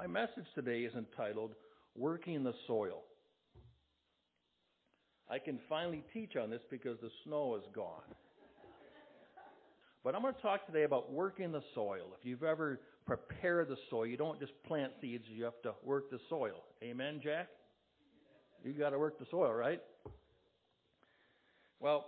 [0.00, 1.50] My message today is entitled
[1.94, 3.02] Working the Soil.
[5.28, 8.00] I can finally teach on this because the snow is gone.
[10.02, 12.06] But I'm going to talk today about working the soil.
[12.18, 16.10] If you've ever prepared the soil, you don't just plant seeds, you have to work
[16.10, 16.62] the soil.
[16.82, 17.48] Amen, Jack?
[18.64, 19.82] You got to work the soil, right?
[21.78, 22.06] Well,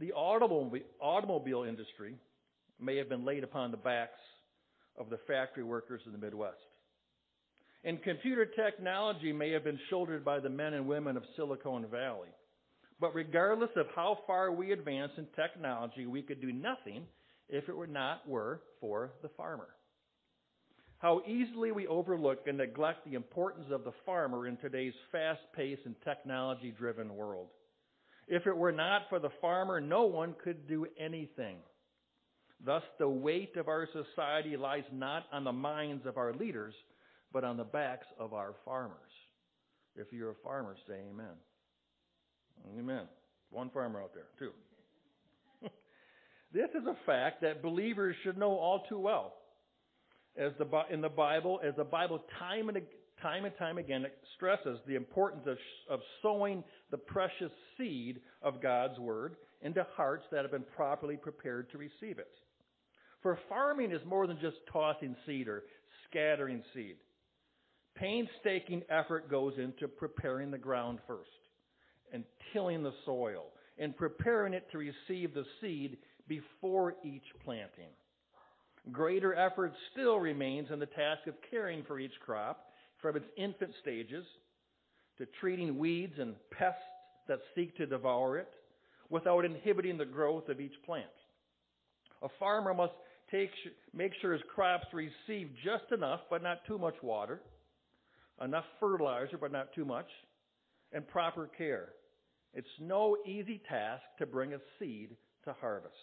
[0.00, 2.16] the automobile, automobile industry
[2.80, 4.18] may have been laid upon the backs
[4.98, 6.58] of the factory workers in the Midwest.
[7.82, 12.28] And computer technology may have been shouldered by the men and women of Silicon Valley.
[13.00, 17.04] But regardless of how far we advance in technology, we could do nothing
[17.48, 19.68] if it were not were for the farmer.
[20.98, 25.94] How easily we overlook and neglect the importance of the farmer in today's fast-paced and
[26.04, 27.48] technology-driven world.
[28.28, 31.56] If it were not for the farmer, no one could do anything.
[32.64, 36.74] Thus, the weight of our society lies not on the minds of our leaders,
[37.32, 38.96] but on the backs of our farmers.
[39.96, 41.34] If you're a farmer, say amen.
[42.78, 43.06] Amen.
[43.50, 44.52] One farmer out there, two.
[46.52, 49.34] this is a fact that believers should know all too well.
[50.36, 52.78] As the, in the Bible, as the Bible time and
[53.20, 54.06] time and time again
[54.36, 55.58] stresses the importance of,
[55.90, 61.70] of sowing the precious seed of God's Word into hearts that have been properly prepared
[61.72, 62.30] to receive it.
[63.22, 65.64] For farming is more than just tossing seed or
[66.08, 66.96] scattering seed.
[67.94, 71.30] Painstaking effort goes into preparing the ground first
[72.12, 73.44] and tilling the soil
[73.78, 77.90] and preparing it to receive the seed before each planting.
[78.92, 82.66] Greater effort still remains in the task of caring for each crop
[83.02, 84.24] from its infant stages
[85.18, 86.80] to treating weeds and pests
[87.28, 88.48] that seek to devour it
[89.10, 91.06] without inhibiting the growth of each plant.
[92.22, 92.92] A farmer must
[93.30, 93.50] take,
[93.92, 97.40] make sure his crops receive just enough, but not too much water,
[98.40, 100.08] enough fertilizer, but not too much,
[100.92, 101.90] and proper care.
[102.54, 105.10] It's no easy task to bring a seed
[105.44, 105.94] to harvest.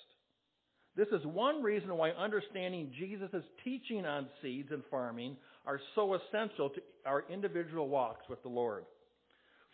[0.95, 6.69] This is one reason why understanding Jesus' teaching on seeds and farming are so essential
[6.69, 8.85] to our individual walks with the Lord.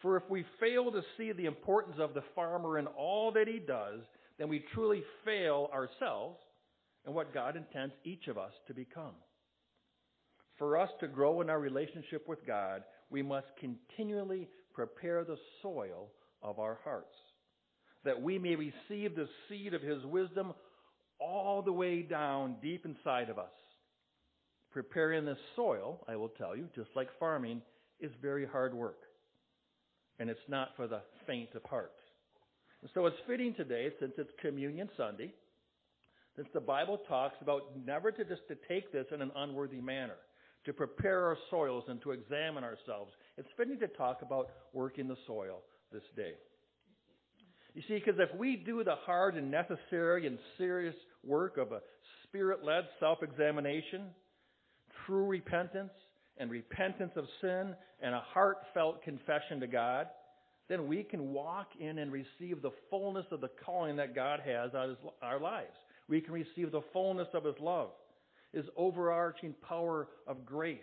[0.01, 3.59] For if we fail to see the importance of the farmer in all that he
[3.59, 4.01] does,
[4.37, 6.39] then we truly fail ourselves
[7.05, 9.13] and what God intends each of us to become.
[10.63, 16.07] For us to grow in our relationship with God, we must continually prepare the soil
[16.41, 17.17] of our hearts,
[18.05, 20.53] that we may receive the seed of His wisdom
[21.19, 23.51] all the way down deep inside of us.
[24.71, 27.61] Preparing this soil, I will tell you, just like farming,
[27.99, 29.01] is very hard work.
[30.17, 31.91] And it's not for the faint of heart.
[32.81, 35.33] And so it's fitting today, since it's Communion Sunday,
[36.37, 40.15] since the Bible talks about never to just to take this in an unworthy manner,
[40.65, 43.11] to prepare our soils and to examine ourselves.
[43.37, 46.33] It's fitting to talk about working the soil this day.
[47.73, 51.81] You see, because if we do the hard and necessary and serious work of a
[52.23, 54.07] spirit led self examination,
[55.05, 55.91] true repentance,
[56.37, 60.07] and repentance of sin, and a heartfelt confession to God,
[60.69, 64.71] then we can walk in and receive the fullness of the calling that God has
[64.75, 65.75] on our lives.
[66.07, 67.89] We can receive the fullness of His love,
[68.53, 70.79] His overarching power of grace,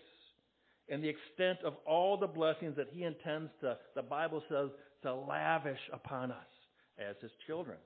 [0.88, 4.70] and the extent of all the blessings that He intends to, the Bible says,
[5.02, 6.36] to lavish upon us
[6.98, 7.78] as his children.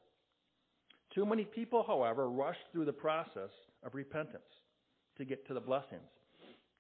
[1.15, 3.51] Too many people, however, rush through the process
[3.85, 4.43] of repentance
[5.19, 6.03] to get to the blessings.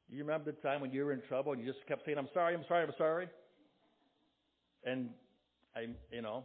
[0.09, 2.29] You remember the time when you were in trouble and you just kept saying, I'm
[2.35, 3.29] sorry, I'm sorry, I'm sorry?
[4.85, 5.11] And
[5.77, 6.45] I, you know,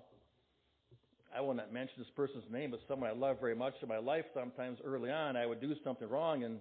[1.36, 3.98] I will not mention this person's name, but someone I love very much in my
[3.98, 6.60] life, sometimes early on, I would do something wrong and,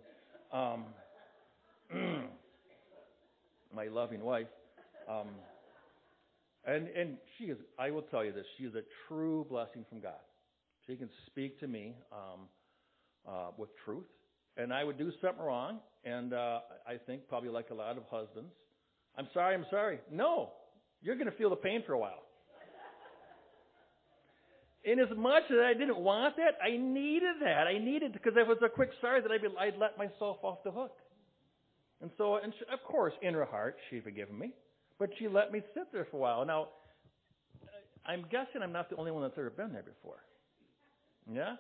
[0.53, 0.85] um,
[3.75, 4.47] my loving wife,
[5.09, 5.29] um,
[6.67, 10.01] and, and she is, I will tell you this, she is a true blessing from
[10.01, 10.21] God.
[10.87, 12.41] She can speak to me um,
[13.27, 14.07] uh, with truth.
[14.57, 18.03] And I would do something wrong, and uh, I think probably like a lot of
[18.11, 18.51] husbands,
[19.17, 20.01] I'm sorry, I'm sorry.
[20.11, 20.53] No,
[21.01, 22.23] you're going to feel the pain for a while.
[24.89, 27.67] In as I didn't want that, I needed that.
[27.67, 30.65] I needed because it was a quick sorry that I'd, be, I'd let myself off
[30.65, 30.97] the hook.
[32.01, 34.53] And so, and she, of course, in her heart, she'd forgiven me.
[34.99, 36.47] But she let me sit there for a while.
[36.47, 36.69] Now,
[38.07, 40.21] I'm guessing I'm not the only one that's ever been there before.
[41.31, 41.57] Yeah?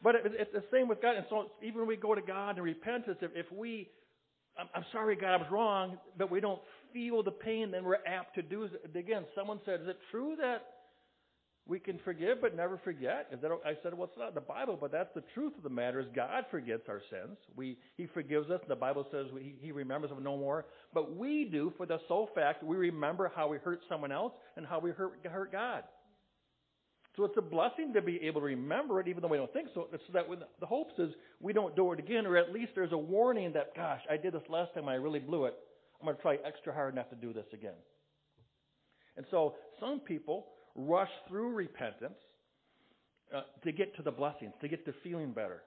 [0.00, 1.16] But it's the same with God.
[1.16, 3.88] And so even when we go to God and repentance, if, if we,
[4.56, 6.60] I'm, I'm sorry, God, I was wrong, but we don't
[6.92, 9.24] feel the pain, then we're apt to do it again.
[9.34, 10.75] Someone said, is it true that
[11.68, 13.26] We can forgive but never forget.
[13.32, 15.68] Is that, I said, well, it's not the Bible, but that's the truth of the
[15.68, 17.36] matter is God forgets our sins.
[17.56, 18.60] We, he forgives us.
[18.68, 20.66] The Bible says we, He remembers them no more.
[20.94, 24.64] But we do for the sole fact we remember how we hurt someone else and
[24.64, 25.82] how we hurt, hurt God.
[27.16, 29.68] So it's a blessing to be able to remember it even though we don't think
[29.74, 29.88] so.
[29.92, 32.92] It's that when the hopes is we don't do it again or at least there's
[32.92, 35.54] a warning that, gosh, I did this last time, I really blew it.
[36.00, 37.72] I'm going to try extra hard not to do this again.
[39.16, 40.46] And so some people
[40.76, 42.18] rush through repentance
[43.34, 45.62] uh, to get to the blessings, to get to feeling better.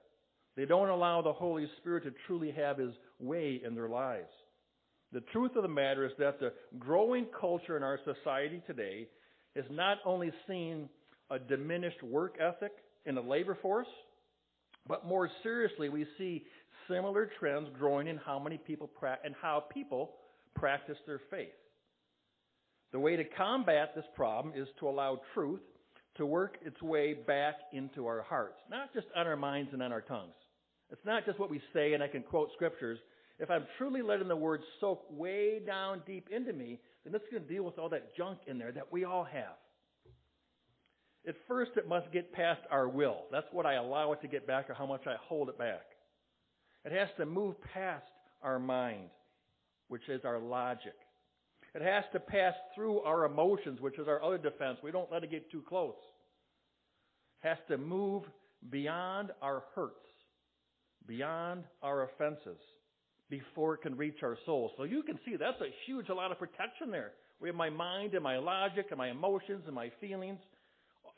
[0.56, 4.30] They don't allow the Holy Spirit to truly have His way in their lives.
[5.12, 9.08] The truth of the matter is that the growing culture in our society today
[9.56, 10.88] is not only seeing
[11.30, 12.72] a diminished work ethic
[13.06, 13.88] in the labor force,
[14.86, 16.44] but more seriously, we see
[16.88, 20.12] similar trends growing in how many people pra- and how people
[20.54, 21.48] practice their faith.
[22.92, 25.60] The way to combat this problem is to allow truth
[26.16, 29.92] to work its way back into our hearts, not just on our minds and on
[29.92, 30.34] our tongues.
[30.90, 32.98] It's not just what we say, and I can quote scriptures.
[33.38, 37.42] If I'm truly letting the word soak way down deep into me, then it's going
[37.42, 39.56] to deal with all that junk in there that we all have.
[41.28, 43.22] At first, it must get past our will.
[43.30, 45.82] That's what I allow it to get back or how much I hold it back.
[46.84, 48.04] It has to move past
[48.42, 49.10] our mind,
[49.88, 50.94] which is our logic.
[51.74, 54.78] It has to pass through our emotions, which is our other defense.
[54.82, 55.94] We don't let it get too close.
[57.42, 58.24] It has to move
[58.70, 59.94] beyond our hurts,
[61.06, 62.58] beyond our offenses,
[63.30, 64.72] before it can reach our soul.
[64.76, 67.12] So you can see that's a huge a lot of protection there.
[67.40, 70.40] We have my mind and my logic and my emotions and my feelings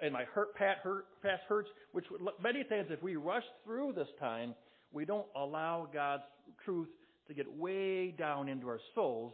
[0.01, 2.05] and my hurt, pat, hurt, past hurts, which
[2.43, 4.55] many times if we rush through this time,
[4.93, 6.25] we don't allow God's
[6.65, 6.89] truth
[7.29, 9.33] to get way down into our souls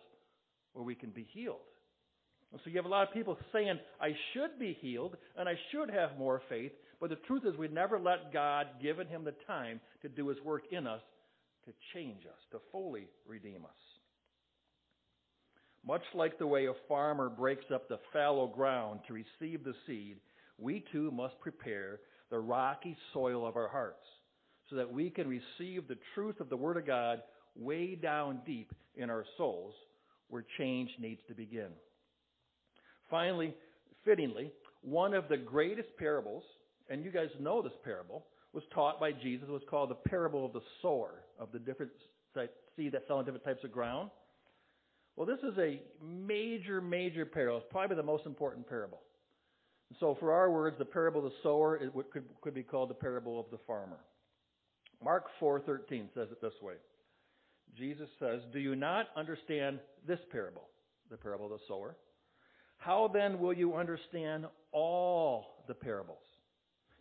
[0.73, 1.56] where we can be healed.
[2.53, 5.55] And so you have a lot of people saying, I should be healed and I
[5.70, 9.35] should have more faith, but the truth is we never let God, given him the
[9.47, 11.03] time to do his work in us,
[11.67, 13.70] to change us, to fully redeem us.
[15.87, 20.17] Much like the way a farmer breaks up the fallow ground to receive the seed,
[20.59, 22.00] we too must prepare
[22.31, 24.05] the rocky soil of our hearts
[24.69, 27.23] so that we can receive the truth of the Word of God
[27.56, 29.75] way down deep in our souls
[30.28, 31.69] where change needs to begin.
[33.10, 33.54] Finally,
[34.04, 34.52] fittingly,
[34.82, 36.42] one of the greatest parables,
[36.88, 40.44] and you guys know this parable, was taught by Jesus, it was called the parable
[40.44, 41.90] of the sower, of the different
[42.76, 44.10] seed that fell on different types of ground.
[45.16, 47.58] Well, this is a major, major parable.
[47.58, 49.00] It's probably the most important parable.
[50.00, 51.78] So, for our words, the parable of the sower
[52.12, 53.96] could, could be called the parable of the farmer.
[55.02, 56.74] Mark 4:13 says it this way.
[57.76, 60.69] Jesus says, "Do you not understand this parable,
[61.11, 61.97] the parable of the sower?
[62.79, 66.23] How then will you understand all the parables?"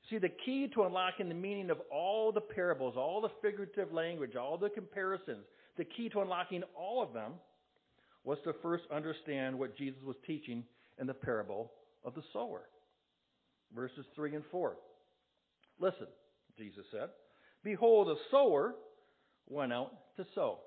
[0.09, 4.35] See, the key to unlocking the meaning of all the parables, all the figurative language,
[4.35, 7.33] all the comparisons, the key to unlocking all of them
[8.23, 10.63] was to first understand what Jesus was teaching
[10.97, 11.73] in the parable
[12.03, 12.69] of the sower
[13.75, 14.77] verses 3 and 4.
[15.79, 16.07] Listen,
[16.57, 17.09] Jesus said,
[17.63, 18.75] Behold, a sower
[19.49, 20.59] went out to sow.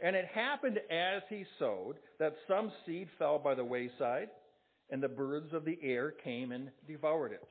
[0.00, 4.28] And it happened as he sowed that some seed fell by the wayside,
[4.90, 7.46] and the birds of the air came and devoured it.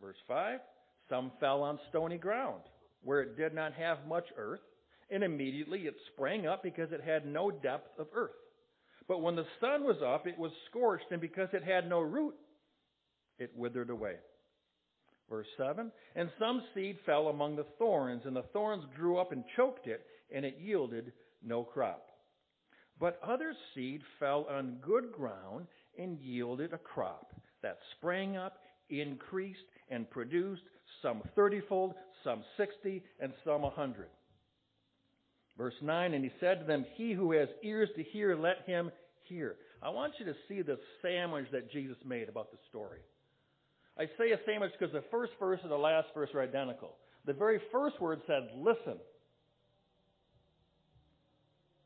[0.00, 0.60] Verse 5
[1.08, 2.62] Some fell on stony ground,
[3.02, 4.60] where it did not have much earth,
[5.10, 8.32] and immediately it sprang up because it had no depth of earth.
[9.08, 12.34] But when the sun was up, it was scorched, and because it had no root,
[13.38, 14.16] it withered away.
[15.28, 19.44] Verse 7 And some seed fell among the thorns, and the thorns grew up and
[19.56, 20.04] choked it,
[20.34, 21.12] and it yielded
[21.42, 22.06] no crop.
[23.00, 25.66] But other seed fell on good ground
[25.98, 29.58] and yielded a crop that sprang up, increased,
[29.90, 30.62] and produced
[31.02, 34.08] some thirtyfold, some sixty, and some a hundred.
[35.56, 38.90] Verse 9 And he said to them, He who has ears to hear, let him
[39.24, 39.56] hear.
[39.82, 43.00] I want you to see the sandwich that Jesus made about the story.
[43.98, 46.96] I say a sandwich because the first verse and the last verse are identical.
[47.26, 48.98] The very first word said, listen.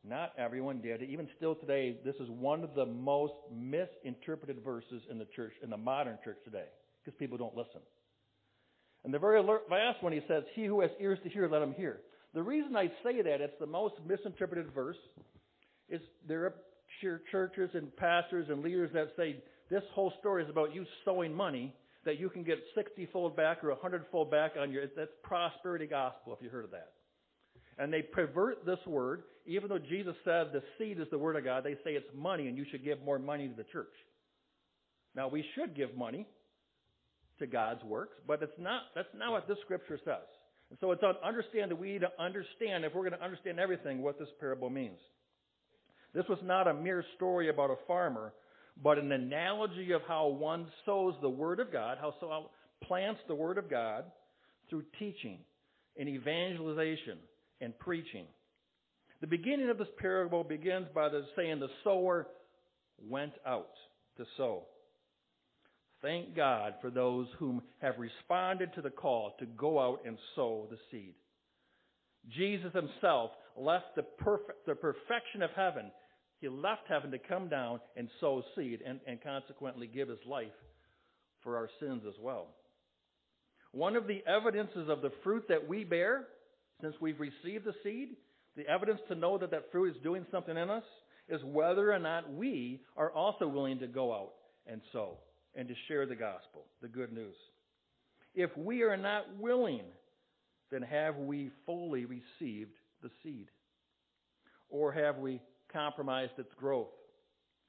[0.09, 1.03] Not everyone did.
[1.03, 5.69] Even still today, this is one of the most misinterpreted verses in the church, in
[5.69, 6.65] the modern church today,
[7.05, 7.81] because people don't listen.
[9.05, 11.75] And the very last one, he says, He who has ears to hear, let him
[11.75, 12.00] hear.
[12.33, 14.97] The reason I say that it's the most misinterpreted verse
[15.91, 16.55] is there are
[17.31, 19.37] churches and pastors and leaders that say
[19.71, 21.75] this whole story is about you sowing money
[22.09, 25.87] that you can get 60 fold back or 100 fold back on your, that's prosperity
[25.87, 26.93] gospel, if you heard of that.
[27.77, 31.45] And they pervert this word, even though Jesus said the seed is the word of
[31.45, 33.93] God, they say it's money and you should give more money to the church.
[35.15, 36.27] Now we should give money
[37.41, 40.27] to God's works, but it's not that's not what this scripture says.
[40.71, 43.61] And so it's on understand that we need to understand, if we're going to understand
[43.61, 44.99] everything, what this parable means.
[46.15, 48.33] This was not a mere story about a farmer,
[48.82, 52.50] but an analogy of how one sows the Word of God, how so
[52.82, 54.04] plants the Word of God
[54.70, 55.38] through teaching
[55.97, 57.18] and evangelization
[57.61, 58.26] and preaching.
[59.20, 62.28] The beginning of this parable begins by the saying the sower
[63.04, 63.70] went out
[64.16, 64.64] to sow.
[66.00, 70.68] Thank God for those whom have responded to the call to go out and sow
[70.70, 71.14] the seed.
[72.37, 75.90] Jesus himself left the, perfect, the perfection of heaven.
[76.40, 80.47] He left heaven to come down and sow seed and, and consequently give his life
[81.42, 82.49] for our sins as well.
[83.73, 86.28] One of the evidences of the fruit that we bear
[86.80, 88.11] since we've received the seed,
[88.57, 90.85] the evidence to know that that fruit is doing something in us,
[91.28, 94.33] is whether or not we are also willing to go out
[94.66, 95.18] and sow
[95.54, 97.35] and to share the gospel, the good news.
[98.35, 99.83] If we are not willing,
[100.71, 103.49] then have we fully received the seed?
[104.71, 105.40] Or have we
[105.72, 106.88] compromised its growth,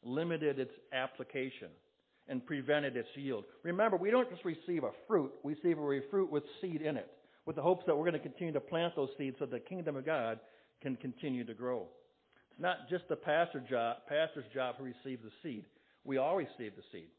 [0.03, 1.69] limited its application,
[2.27, 3.45] and prevented its yield?
[3.63, 7.11] Remember, we don't just receive a fruit, we receive a fruit with seed in it,
[7.45, 9.95] with the hopes that we're going to continue to plant those seeds so the kingdom
[9.95, 10.39] of God
[10.81, 11.87] can continue to grow.
[12.51, 15.65] It's not just the pastor job, pastor's job who receives the seed.
[16.03, 17.09] We all receive the seed.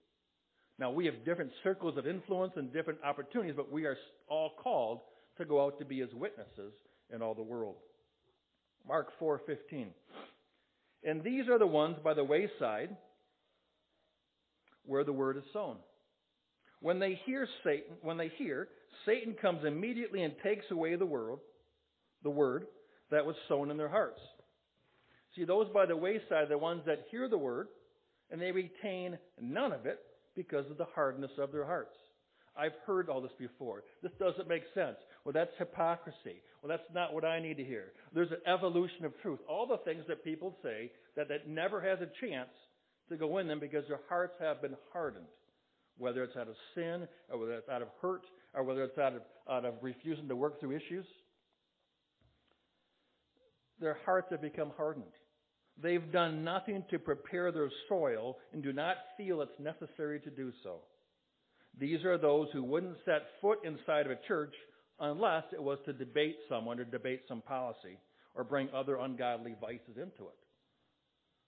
[0.78, 3.96] Now, we have different circles of influence and different opportunities, but we are
[4.28, 5.00] all called
[5.37, 6.72] to go out to be his witnesses
[7.14, 7.76] in all the world.
[8.87, 9.92] Mark 4:15.
[11.04, 12.97] And these are the ones by the wayside
[14.85, 15.76] where the word is sown.
[16.80, 18.69] When they hear Satan, when they hear,
[19.07, 21.38] Satan comes immediately and takes away the word,
[22.23, 22.66] the word
[23.11, 24.21] that was sown in their hearts.
[25.37, 27.69] See, those by the wayside the ones that hear the word
[28.30, 29.99] and they retain none of it
[30.35, 31.97] because of the hardness of their hearts.
[32.57, 33.85] I've heard all this before.
[34.02, 34.97] This doesn't make sense.
[35.25, 36.42] Well, that's hypocrisy.
[36.62, 37.93] Well, that's not what I need to hear.
[38.14, 39.40] There's an evolution of truth.
[39.49, 42.50] All the things that people say that, that never has a chance
[43.09, 45.26] to go in them because their hearts have been hardened.
[45.97, 48.23] Whether it's out of sin, or whether it's out of hurt,
[48.55, 51.07] or whether it's out of, out of refusing to work through issues.
[53.81, 55.12] Their hearts have become hardened.
[55.83, 60.52] They've done nothing to prepare their soil and do not feel it's necessary to do
[60.62, 60.81] so.
[61.79, 64.55] These are those who wouldn't set foot inside of a church
[65.00, 67.99] unless it was to debate someone or debate some policy
[68.35, 70.38] or bring other ungodly vices into it.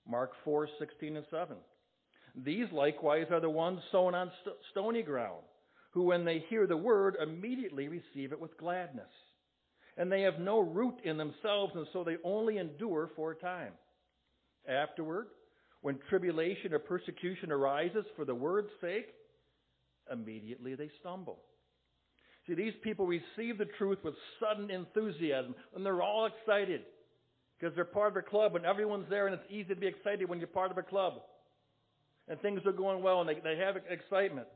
[0.09, 1.56] Mark 4, 16 and 7.
[2.44, 5.42] These likewise are the ones sown on st- stony ground,
[5.92, 9.11] who when they hear the word immediately receive it with gladness.
[9.97, 13.73] And they have no root in themselves, and so they only endure for a time.
[14.66, 15.26] Afterward,
[15.82, 19.09] when tribulation or persecution arises for the word's sake,
[20.11, 21.40] immediately they stumble.
[22.46, 26.82] See, these people receive the truth with sudden enthusiasm, and they're all excited
[27.58, 30.28] because they're part of a club and everyone's there, and it's easy to be excited
[30.28, 31.14] when you're part of a club.
[32.28, 34.49] And things are going well, and they, they have excitement.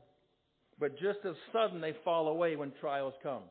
[0.79, 3.43] But just as sudden, they fall away when trials come.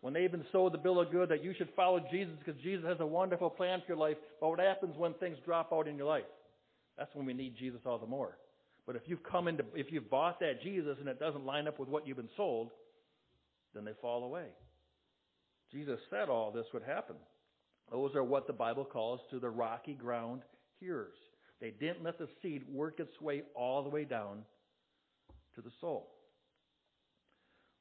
[0.00, 2.86] When they've been sold the bill of good that you should follow Jesus because Jesus
[2.86, 5.96] has a wonderful plan for your life, but what happens when things drop out in
[5.96, 6.24] your life?
[6.98, 8.38] That's when we need Jesus all the more.
[8.86, 11.78] But if you've come into, if you've bought that Jesus and it doesn't line up
[11.78, 12.70] with what you've been sold,
[13.74, 14.46] then they fall away.
[15.72, 17.16] Jesus said all this would happen.
[17.90, 20.42] Those are what the Bible calls to the rocky ground
[20.78, 21.16] hearers.
[21.60, 24.44] They didn't let the seed work its way all the way down
[25.54, 26.08] to the soul.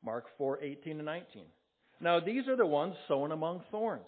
[0.03, 1.43] Mark 4, 18 and 19.
[2.01, 4.07] Now these are the ones sown among thorns.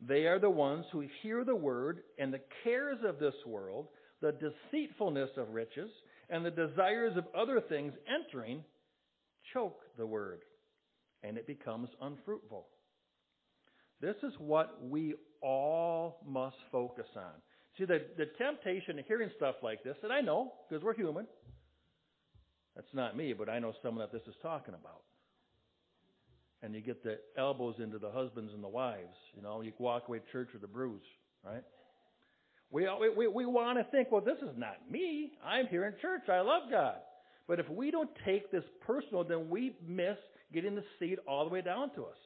[0.00, 3.88] They are the ones who hear the word and the cares of this world,
[4.20, 5.90] the deceitfulness of riches,
[6.30, 8.62] and the desires of other things entering
[9.52, 10.40] choke the word,
[11.22, 12.66] and it becomes unfruitful.
[14.00, 17.32] This is what we all must focus on.
[17.76, 21.26] See, the, the temptation of hearing stuff like this, and I know, because we're human,
[22.74, 25.02] that's not me, but I know someone that this is talking about
[26.62, 29.16] and you get the elbows into the husbands and the wives.
[29.34, 31.02] You know, you walk away to church with a bruise,
[31.44, 31.62] right?
[32.70, 35.32] We, we, we want to think, well, this is not me.
[35.44, 36.28] I'm here in church.
[36.28, 36.96] I love God.
[37.46, 40.18] But if we don't take this personal, then we miss
[40.52, 42.16] getting the seed all the way down to us.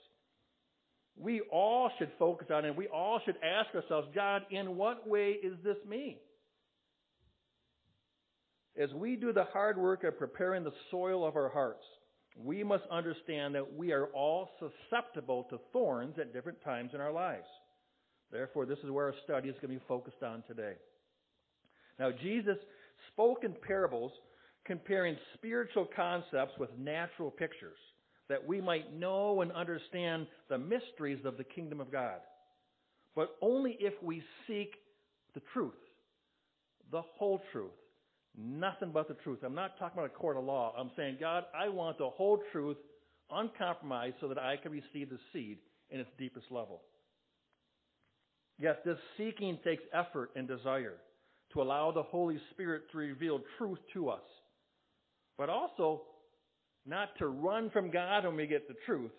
[1.16, 2.76] We all should focus on it.
[2.76, 6.18] We all should ask ourselves, God, in what way is this me?
[8.80, 11.84] As we do the hard work of preparing the soil of our hearts,
[12.36, 17.12] we must understand that we are all susceptible to thorns at different times in our
[17.12, 17.46] lives.
[18.30, 20.72] Therefore, this is where our study is going to be focused on today.
[21.98, 22.56] Now, Jesus
[23.12, 24.12] spoke in parables
[24.64, 27.76] comparing spiritual concepts with natural pictures,
[28.32, 32.16] that we might know and understand the mysteries of the kingdom of God.
[33.14, 34.72] But only if we seek
[35.34, 35.74] the truth,
[36.90, 37.72] the whole truth,
[38.34, 39.40] nothing but the truth.
[39.44, 40.72] I'm not talking about a court of law.
[40.78, 42.78] I'm saying, God, I want the whole truth
[43.30, 45.58] uncompromised so that I can receive the seed
[45.90, 46.80] in its deepest level.
[48.58, 50.94] Yes, this seeking takes effort and desire
[51.52, 54.22] to allow the Holy Spirit to reveal truth to us,
[55.36, 56.00] but also
[56.86, 59.12] not to run from God when we get the truth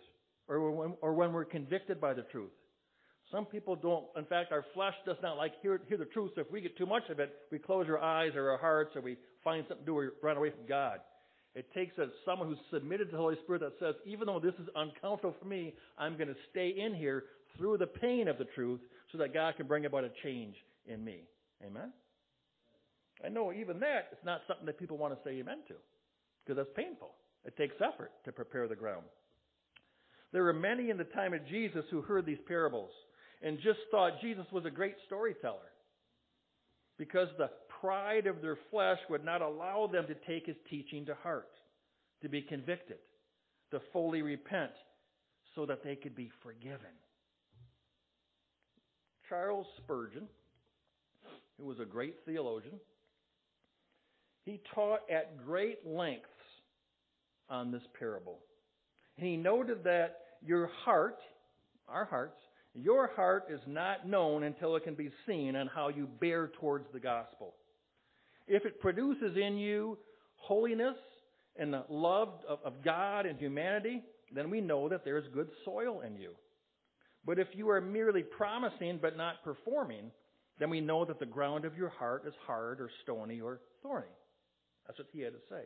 [0.47, 2.51] or when, or when we're convicted by the truth.
[3.31, 6.41] Some people don't, in fact, our flesh does not like hear, hear the truth, so
[6.41, 9.01] if we get too much of it, we close our eyes or our hearts or
[9.01, 10.99] we find something to do we run away from God.
[11.55, 14.55] It takes a, someone who's submitted to the Holy Spirit that says, even though this
[14.55, 17.25] is uncomfortable for me, I'm going to stay in here
[17.57, 20.55] through the pain of the truth so that God can bring about a change
[20.87, 21.21] in me.
[21.65, 21.91] Amen?
[23.23, 25.75] I know even that is not something that people want to say amen to
[26.43, 27.11] because that's painful.
[27.45, 29.05] It takes effort to prepare the ground.
[30.31, 32.91] There were many in the time of Jesus who heard these parables
[33.41, 35.59] and just thought Jesus was a great storyteller
[36.97, 37.49] because the
[37.81, 41.49] pride of their flesh would not allow them to take his teaching to heart,
[42.21, 42.97] to be convicted,
[43.71, 44.71] to fully repent,
[45.55, 46.95] so that they could be forgiven.
[49.29, 50.27] Charles Spurgeon,
[51.59, 52.79] who was a great theologian,
[54.45, 56.27] he taught at great lengths
[57.53, 58.39] on this parable.
[59.17, 61.19] And he noted that your heart,
[61.87, 62.39] our hearts,
[62.73, 66.87] your heart is not known until it can be seen on how you bear towards
[66.91, 67.53] the gospel.
[68.47, 69.97] If it produces in you
[70.35, 70.97] holiness
[71.55, 74.01] and the love of, of God and humanity,
[74.33, 76.31] then we know that there's good soil in you.
[77.25, 80.11] But if you are merely promising but not performing,
[80.59, 84.07] then we know that the ground of your heart is hard or stony or thorny.
[84.87, 85.63] That's what he had to say.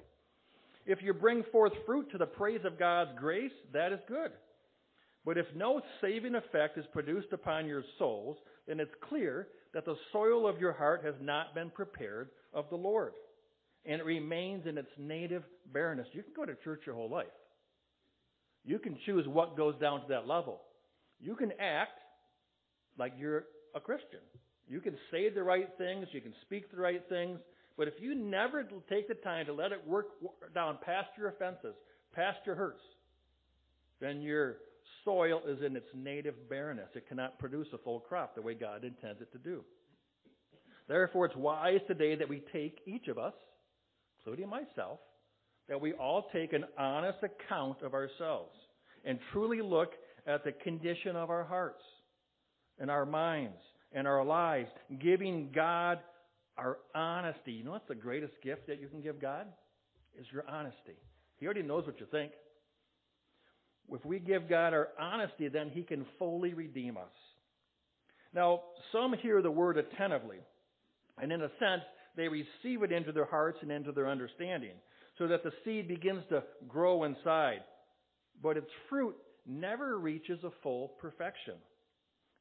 [0.87, 4.31] If you bring forth fruit to the praise of God's grace, that is good.
[5.25, 9.97] But if no saving effect is produced upon your souls, then it's clear that the
[10.13, 13.11] soil of your heart has not been prepared of the Lord.
[13.85, 16.07] And it remains in its native barrenness.
[16.13, 17.27] You can go to church your whole life.
[18.63, 20.61] You can choose what goes down to that level.
[21.19, 21.99] You can act
[22.97, 23.43] like you're
[23.75, 24.19] a Christian.
[24.69, 27.39] You can say the right things, you can speak the right things,
[27.77, 30.07] but if you never take the time to let it work
[30.53, 31.75] down past your offenses,
[32.13, 32.81] past your hurts,
[34.01, 34.57] then your
[35.05, 36.89] soil is in its native barrenness.
[36.95, 39.63] It cannot produce a full crop the way God intends it to do.
[40.87, 43.33] Therefore, it's wise today that we take, each of us,
[44.19, 44.99] including myself,
[45.69, 48.55] that we all take an honest account of ourselves
[49.05, 49.91] and truly look
[50.25, 51.83] at the condition of our hearts
[52.79, 53.57] and our minds
[53.93, 55.99] and our lives, giving God
[56.57, 57.53] our honesty.
[57.53, 59.47] You know what's the greatest gift that you can give God?
[60.19, 60.97] Is your honesty.
[61.39, 62.31] He already knows what you think.
[63.89, 67.03] If we give God our honesty, then He can fully redeem us.
[68.33, 70.39] Now, some hear the word attentively,
[71.21, 71.83] and in a sense,
[72.15, 74.73] they receive it into their hearts and into their understanding,
[75.17, 77.61] so that the seed begins to grow inside.
[78.41, 79.15] But its fruit
[79.45, 81.55] never reaches a full perfection.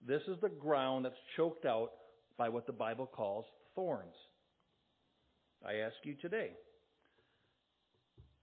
[0.06, 1.90] This is the ground that's choked out
[2.36, 3.44] by what the Bible calls
[3.76, 4.14] thorns.
[5.64, 6.50] I ask you today,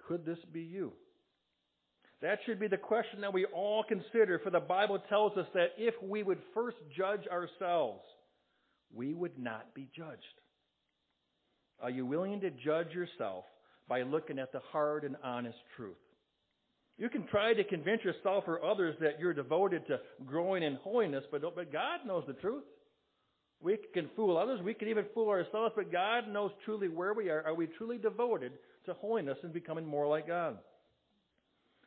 [0.07, 0.93] could this be you?
[2.21, 5.73] That should be the question that we all consider, for the Bible tells us that
[5.77, 8.01] if we would first judge ourselves,
[8.95, 10.21] we would not be judged.
[11.81, 13.43] Are you willing to judge yourself
[13.89, 15.97] by looking at the hard and honest truth?
[16.97, 21.25] You can try to convince yourself or others that you're devoted to growing in holiness,
[21.29, 22.63] but, but God knows the truth.
[23.63, 27.29] We can fool others, we can even fool ourselves, but God knows truly where we
[27.29, 27.43] are.
[27.45, 28.51] Are we truly devoted
[28.85, 30.57] to holiness and becoming more like God?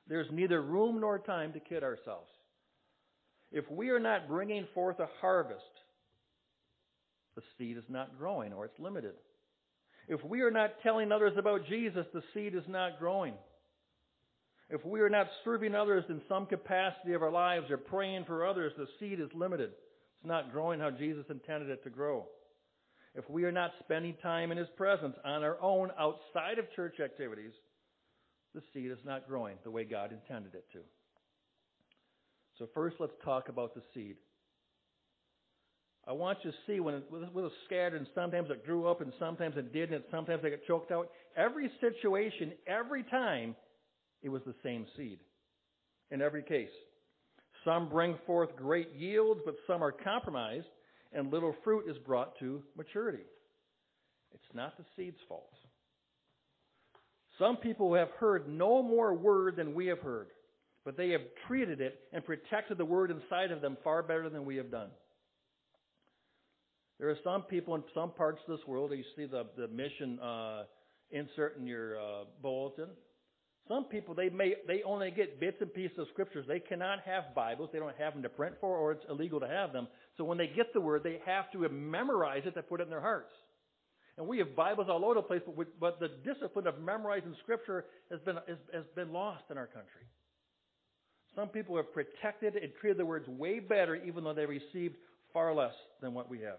[0.08, 2.30] There's neither room nor time to kid ourselves.
[3.52, 5.60] If we are not bringing forth a harvest,
[7.34, 9.12] the seed is not growing or it's limited.
[10.08, 13.34] If we are not telling others about Jesus, the seed is not growing.
[14.70, 18.46] If we are not serving others in some capacity of our lives or praying for
[18.46, 19.72] others, the seed is limited.
[20.26, 22.26] Not growing how Jesus intended it to grow.
[23.14, 26.98] If we are not spending time in His presence on our own outside of church
[27.02, 27.52] activities,
[28.52, 30.80] the seed is not growing the way God intended it to.
[32.58, 34.16] So, first, let's talk about the seed.
[36.08, 39.12] I want you to see when it was scattered, and sometimes it grew up, and
[39.18, 41.08] sometimes it didn't, and sometimes it got choked out.
[41.36, 43.54] Every situation, every time,
[44.22, 45.18] it was the same seed.
[46.10, 46.68] In every case.
[47.66, 50.68] Some bring forth great yields, but some are compromised,
[51.12, 53.24] and little fruit is brought to maturity.
[54.32, 55.50] It's not the seed's fault.
[57.40, 60.28] Some people have heard no more word than we have heard,
[60.84, 64.44] but they have treated it and protected the word inside of them far better than
[64.44, 64.90] we have done.
[67.00, 70.20] There are some people in some parts of this world, you see the, the mission
[70.20, 70.62] uh,
[71.10, 72.90] insert in your uh, bulletin.
[73.68, 76.44] Some people they may they only get bits and pieces of scriptures.
[76.46, 77.70] They cannot have Bibles.
[77.72, 79.88] They don't have them to print for, or it's illegal to have them.
[80.16, 82.90] So when they get the word, they have to memorize it to put it in
[82.90, 83.32] their hearts.
[84.18, 87.34] And we have Bibles all over the place, but, we, but the discipline of memorizing
[87.42, 90.06] Scripture has been has, has been lost in our country.
[91.34, 94.96] Some people have protected and treated the words way better, even though they received
[95.32, 96.58] far less than what we have.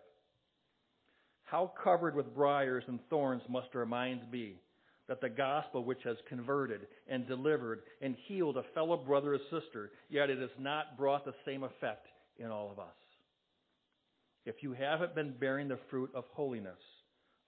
[1.45, 4.59] How covered with briars and thorns must our minds be
[5.07, 9.91] that the gospel which has converted and delivered and healed a fellow brother or sister,
[10.09, 12.95] yet it has not brought the same effect in all of us.
[14.45, 16.79] If you haven't been bearing the fruit of holiness,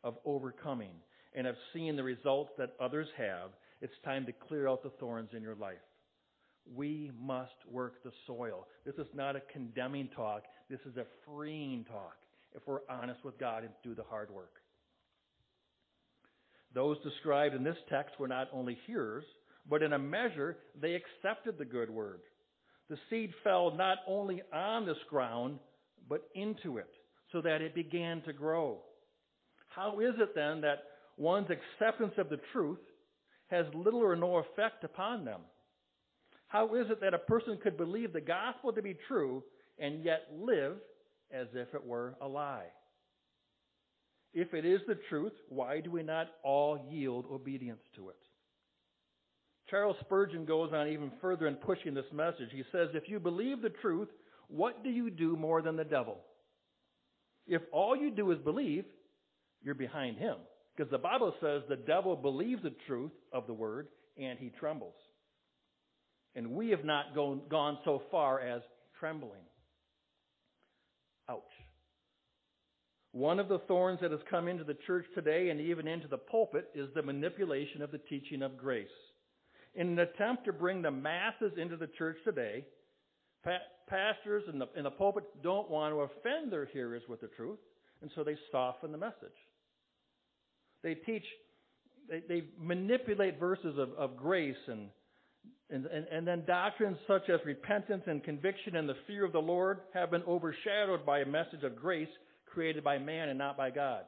[0.04, 0.92] of overcoming,
[1.34, 5.30] and have seen the results that others have, it's time to clear out the thorns
[5.36, 5.78] in your life.
[6.76, 8.68] We must work the soil.
[8.86, 10.44] This is not a condemning talk.
[10.70, 12.18] This is a freeing talk
[12.56, 14.54] if we're honest with God and do the hard work.
[16.74, 19.26] Those described in this text were not only hearers,
[19.70, 22.22] but in a measure they accepted the good word.
[22.90, 25.60] The seed fell not only on this ground,
[26.08, 26.90] but into it,
[27.32, 28.80] so that it began to grow.
[29.70, 30.84] How is it then that
[31.18, 32.80] one's acceptance of the truth
[33.48, 35.42] has little or no effect upon them?
[36.48, 39.44] How is it that a person could believe the gospel to be true
[39.78, 40.78] and yet live
[41.32, 42.66] as if it were a lie?
[44.34, 48.16] If it is the truth, why do we not all yield obedience to it?
[49.70, 52.50] Charles Spurgeon goes on even further in pushing this message.
[52.52, 54.10] He says, If you believe the truth,
[54.48, 56.18] what do you do more than the devil?
[57.48, 58.86] If all you do is believe,
[59.62, 60.36] you're behind him.
[60.76, 63.88] Because the Bible says the devil believes the truth of the word
[64.18, 64.94] and he trembles.
[66.36, 68.62] And we have not gone, gone so far as
[69.00, 69.42] trembling.
[71.30, 71.42] Ouch.
[73.12, 76.18] One of the thorns that has come into the church today and even into the
[76.18, 78.88] pulpit is the manipulation of the teaching of grace.
[79.76, 82.66] In an attempt to bring the masses into the church today,
[83.44, 87.30] pa- pastors in the, in the pulpit don't want to offend their hearers with the
[87.30, 87.60] truth,
[88.02, 89.16] and so they soften the message.
[90.84, 91.24] They teach,
[92.10, 94.90] they, they manipulate verses of, of grace and,
[95.72, 99.40] and, and, and then doctrines such as repentance and conviction and the fear of the
[99.40, 102.08] Lord have been overshadowed by a message of grace
[102.54, 104.04] created by man and not by God.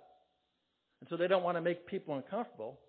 [0.99, 2.79] And so they don't want to make people uncomfortable.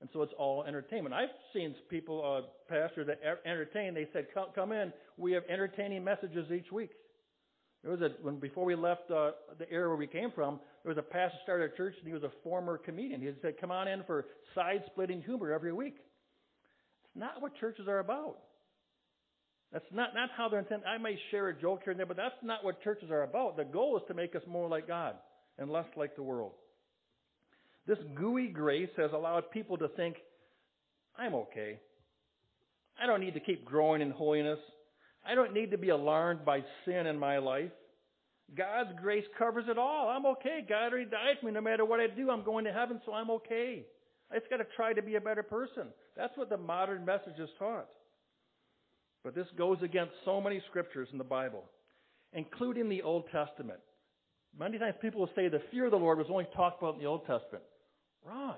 [0.00, 1.14] And so it's all entertainment.
[1.14, 3.94] I've seen people, uh, pastors that entertain.
[3.94, 4.92] They said, come, come in.
[5.16, 6.90] We have entertaining messages each week.
[7.82, 10.90] There was a when before we left uh, the area where we came from, there
[10.90, 13.20] was a pastor started a church, and he was a former comedian.
[13.20, 18.00] He said, "Come on in for side-splitting humor every week." It's not what churches are
[18.00, 18.38] about.
[19.72, 20.86] That's not, not how they're intended.
[20.86, 23.56] I may share a joke here and there, but that's not what churches are about.
[23.56, 25.14] The goal is to make us more like God
[25.58, 26.52] and less like the world.
[27.86, 30.16] This gooey grace has allowed people to think,
[31.18, 31.80] I'm okay.
[33.02, 34.58] I don't need to keep growing in holiness.
[35.26, 37.70] I don't need to be alarmed by sin in my life.
[38.56, 40.08] God's grace covers it all.
[40.08, 40.64] I'm okay.
[40.66, 41.52] God already died for me.
[41.52, 43.84] No matter what I do, I'm going to heaven, so I'm okay.
[44.30, 45.88] I just got to try to be a better person.
[46.16, 47.88] That's what the modern message is taught.
[49.28, 51.64] But this goes against so many scriptures in the Bible,
[52.32, 53.78] including the Old Testament.
[54.58, 57.00] Many times people will say the fear of the Lord was only talked about in
[57.00, 57.62] the Old Testament.
[58.26, 58.56] Wrong.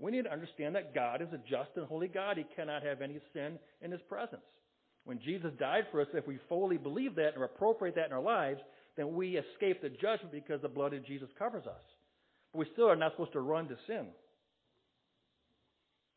[0.00, 2.38] We need to understand that God is a just and holy God.
[2.38, 4.40] He cannot have any sin in His presence.
[5.04, 8.22] When Jesus died for us, if we fully believe that and appropriate that in our
[8.22, 8.62] lives,
[8.96, 11.82] then we escape the judgment because the blood of Jesus covers us.
[12.54, 14.06] But we still are not supposed to run to sin.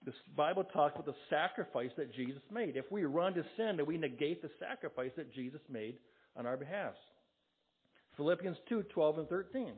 [0.06, 2.78] The Bible talks about the sacrifice that Jesus made.
[2.78, 5.96] If we run to sin, then we negate the sacrifice that Jesus made
[6.36, 6.94] on our behalf.
[8.16, 9.74] Philippians 2 12 and 13.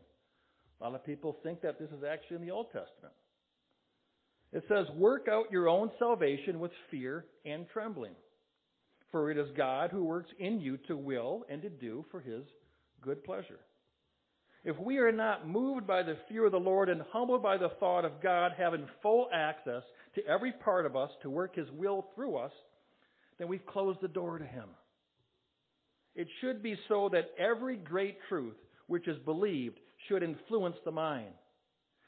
[0.79, 3.13] A lot of people think that this is actually in the Old Testament.
[4.51, 8.13] It says, Work out your own salvation with fear and trembling.
[9.11, 12.43] For it is God who works in you to will and to do for his
[13.01, 13.59] good pleasure.
[14.67, 17.71] If we are not moved by the fear of the Lord and humbled by the
[17.79, 19.81] thought of God having full access
[20.15, 22.51] to every part of us to work His will through us,
[23.39, 24.67] then we've closed the door to Him.
[26.15, 31.31] It should be so that every great truth which is believed should influence the mind.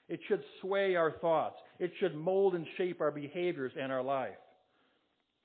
[0.09, 1.55] It should sway our thoughts.
[1.79, 4.35] It should mold and shape our behaviors and our life.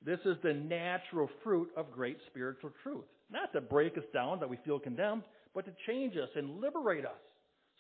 [0.05, 3.05] This is the natural fruit of great spiritual truth.
[3.31, 5.23] Not to break us down that we feel condemned,
[5.55, 7.13] but to change us and liberate us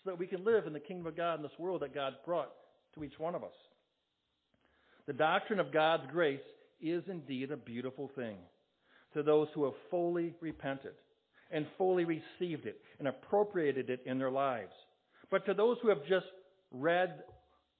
[0.02, 2.14] so that we can live in the kingdom of God in this world that God
[2.24, 2.52] brought
[2.94, 3.54] to each one of us.
[5.06, 6.40] The doctrine of God's grace
[6.80, 8.37] is indeed a beautiful thing
[9.14, 10.92] to those who have fully repented
[11.50, 14.72] and fully received it and appropriated it in their lives.
[15.30, 16.26] But to those who have just
[16.70, 17.22] read,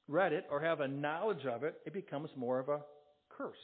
[0.09, 2.81] read it or have a knowledge of it, it becomes more of a
[3.29, 3.57] curse.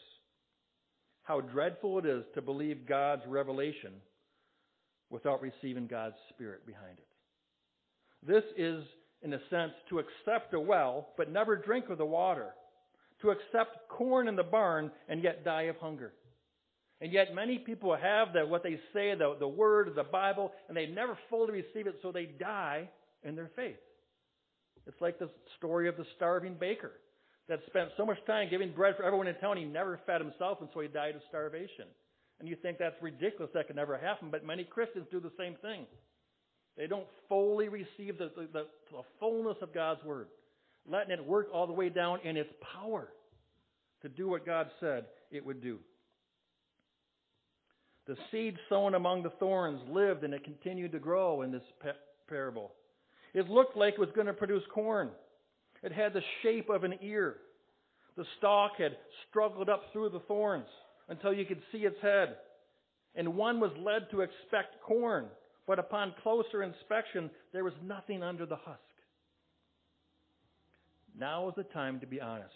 [1.23, 3.93] How dreadful it is to believe God's revelation
[5.11, 7.07] without receiving God's Spirit behind it.
[8.27, 8.85] This is,
[9.23, 12.49] in a sense, to accept a well, but never drink of the water.
[13.23, 16.13] To accept corn in the barn and yet die of hunger.
[17.01, 20.53] And yet many people have that what they say, the, the word of the Bible,
[20.69, 22.89] and they never fully receive it, so they die
[23.23, 23.77] in their faith.
[24.87, 26.93] It's like the story of the starving baker
[27.49, 30.59] that spent so much time giving bread for everyone in town, he never fed himself,
[30.61, 31.87] and so he died of starvation.
[32.41, 35.57] And you think that's ridiculous, that could never happen, but many Christians do the same
[35.61, 35.85] thing.
[36.77, 40.29] They don't fully receive the, the, the, the fullness of God's Word,
[40.91, 43.09] letting it work all the way down in its power
[44.01, 45.79] to do what God said it would do.
[48.07, 51.63] The seed sown among the thorns lived and it continued to grow in this
[52.27, 52.73] parable.
[53.35, 55.11] It looked like it was going to produce corn.
[55.83, 57.37] It had the shape of an ear.
[58.17, 58.97] The stalk had
[59.29, 60.67] struggled up through the thorns
[61.11, 62.37] until you could see its head.
[63.15, 65.27] And one was led to expect corn,
[65.67, 68.79] but upon closer inspection, there was nothing under the husk.
[71.19, 72.55] Now is the time to be honest.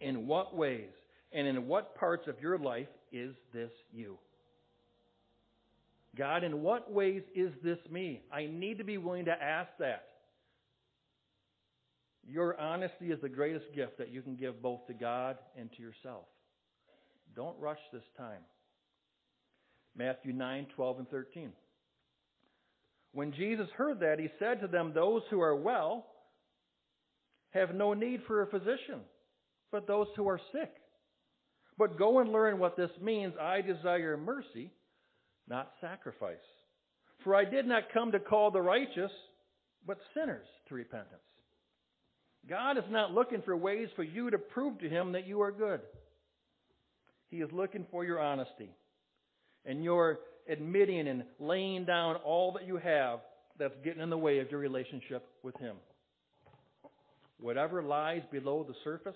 [0.00, 0.92] In what ways
[1.32, 4.16] and in what parts of your life is this you?
[6.16, 8.22] God, in what ways is this me?
[8.32, 10.06] I need to be willing to ask that.
[12.26, 15.82] Your honesty is the greatest gift that you can give both to God and to
[15.82, 16.24] yourself.
[17.34, 18.40] Don't rush this time.
[19.96, 21.52] Matthew 9, 12, and 13.
[23.12, 26.06] When Jesus heard that, he said to them, Those who are well
[27.50, 29.00] have no need for a physician,
[29.72, 30.72] but those who are sick.
[31.76, 33.34] But go and learn what this means.
[33.40, 34.70] I desire mercy
[35.50, 36.36] not sacrifice.
[37.24, 39.10] For I did not come to call the righteous,
[39.86, 41.20] but sinners to repentance.
[42.48, 45.52] God is not looking for ways for you to prove to Him that you are
[45.52, 45.80] good.
[47.30, 48.70] He is looking for your honesty
[49.64, 53.20] and your admitting and laying down all that you have
[53.58, 55.76] that's getting in the way of your relationship with Him.
[57.38, 59.14] Whatever lies below the surface,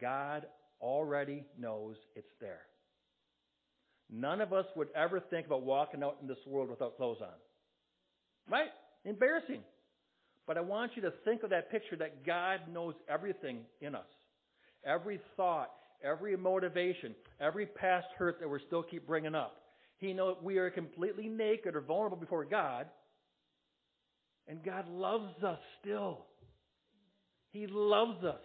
[0.00, 0.46] God
[0.80, 2.60] already knows it's there.
[4.10, 7.28] None of us would ever think about walking out in this world without clothes on.
[8.50, 8.70] Right?
[9.04, 9.60] Embarrassing.
[10.46, 14.06] But I want you to think of that picture that God knows everything in us.
[14.84, 15.70] Every thought,
[16.02, 19.56] every motivation, every past hurt that we still keep bringing up.
[19.98, 22.86] He knows we are completely naked or vulnerable before God.
[24.48, 26.24] And God loves us still.
[27.52, 28.40] He loves us.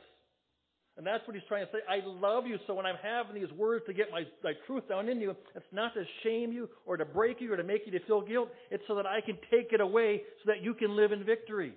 [0.98, 1.80] And that's what he's trying to say.
[1.90, 5.10] I love you, so when I'm having these words to get my, my truth down
[5.10, 7.92] in you, it's not to shame you or to break you or to make you
[7.92, 8.50] to feel guilt.
[8.72, 11.74] It's so that I can take it away so that you can live in victory.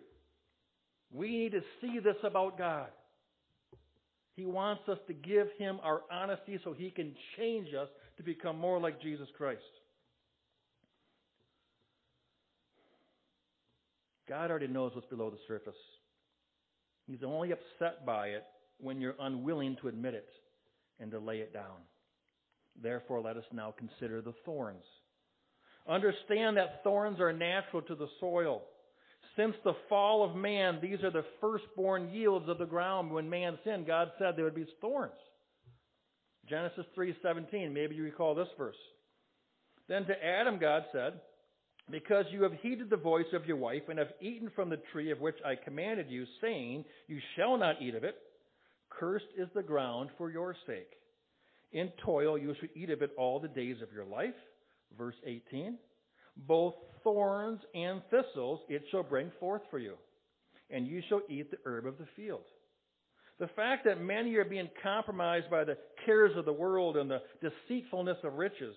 [1.12, 2.88] We need to see this about God.
[4.38, 8.57] He wants us to give him our honesty so he can change us to become
[8.57, 9.61] more like Jesus Christ.
[14.29, 15.74] God already knows what's below the surface.
[17.09, 18.44] He's only upset by it
[18.79, 20.29] when you're unwilling to admit it
[21.01, 21.83] and to lay it down.
[22.81, 24.85] Therefore, let us now consider the thorns.
[25.88, 28.62] Understand that thorns are natural to the soil.
[29.37, 33.13] Since the fall of man, these are the firstborn yields of the ground.
[33.13, 35.13] When man sinned, God said there would be thorns.
[36.49, 38.77] Genesis 3:17, maybe you recall this verse.
[39.89, 41.21] Then to Adam God said,
[41.91, 45.11] because you have heeded the voice of your wife and have eaten from the tree
[45.11, 48.17] of which I commanded you, saying, You shall not eat of it.
[48.91, 50.91] Cursed is the ground for your sake.
[51.73, 54.35] In toil you shall eat of it all the days of your life.
[54.99, 55.79] Verse 18.
[56.37, 59.95] Both thorns and thistles it shall bring forth for you,
[60.71, 62.43] and you shall eat the herb of the field.
[63.39, 67.23] The fact that many are being compromised by the cares of the world and the
[67.41, 68.75] deceitfulness of riches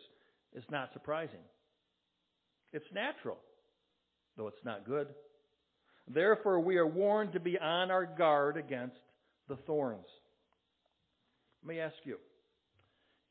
[0.54, 1.40] is not surprising.
[2.72, 3.38] It's natural,
[4.38, 5.08] though it's not good.
[6.08, 8.98] Therefore, we are warned to be on our guard against
[9.48, 10.06] the thorns.
[11.64, 12.18] Let me ask you,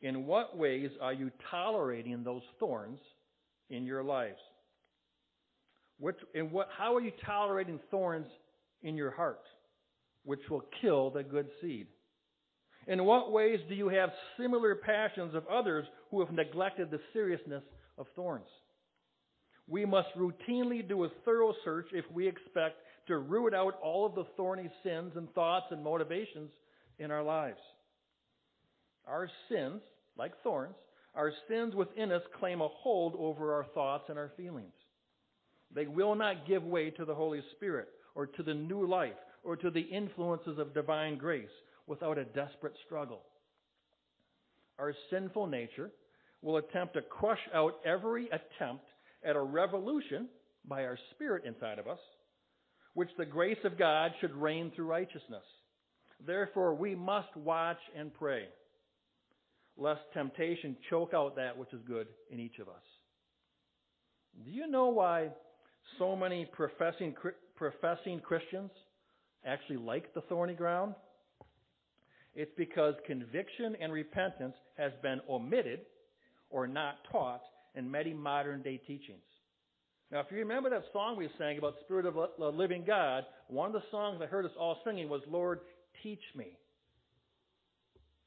[0.03, 3.01] in what ways are you tolerating those thorns
[3.69, 4.39] in your lives?
[6.35, 8.27] In what, how are you tolerating thorns
[8.83, 9.43] in your heart,
[10.25, 11.87] which will kill the good seed?
[12.87, 17.63] In what ways do you have similar passions of others who have neglected the seriousness
[17.99, 18.49] of thorns?
[19.69, 24.15] We must routinely do a thorough search if we expect to root out all of
[24.15, 26.51] the thorny sins and thoughts and motivations
[26.99, 27.61] in our lives.
[29.07, 29.81] Our sins,
[30.17, 30.75] like thorns,
[31.15, 34.75] our sins within us claim a hold over our thoughts and our feelings.
[35.75, 39.13] They will not give way to the Holy Spirit or to the new life
[39.45, 41.49] or to the influences of divine grace
[41.87, 43.23] without a desperate struggle.
[44.79, 45.91] Our sinful nature
[46.43, 48.85] will attempt to crush out every attempt
[49.25, 50.29] at a revolution
[50.67, 51.99] by our spirit inside of us,
[52.95, 55.45] which the grace of God should reign through righteousness.
[56.27, 58.45] Therefore, we must watch and pray,
[59.77, 62.83] lest temptation choke out that which is good in each of us.
[64.45, 65.31] Do you know why
[65.99, 67.15] so many professing,
[67.57, 68.71] professing Christians
[69.45, 70.95] actually like the thorny ground?
[72.35, 75.81] It's because conviction and repentance has been omitted
[76.51, 77.43] or not taught
[77.75, 79.23] in many modern day teachings.
[80.11, 83.25] Now, if you remember that song we sang about the Spirit of the Living God,
[83.49, 85.61] one of the songs I heard us all singing was, Lord,
[86.03, 86.59] teach me.